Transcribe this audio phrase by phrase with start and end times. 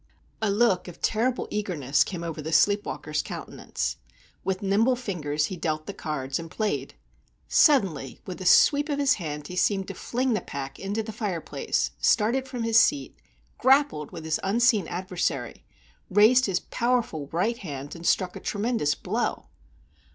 [0.41, 3.97] A look of terrible eagerness came over the sleepwalker's countenance.
[4.43, 6.95] With nimble fingers he dealt the cards, and played.
[7.47, 11.11] Suddenly with a sweep of his hand he seemed to fling the pack into the
[11.11, 13.15] fireplace, started from his seat,
[13.59, 15.63] grappled with his unseen adversary,
[16.09, 19.49] raised his powerful right hand, and struck a tremendous blow.